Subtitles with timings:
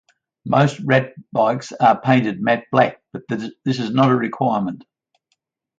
[0.45, 4.83] Most rat bikes are painted matte black but this is not a requirement.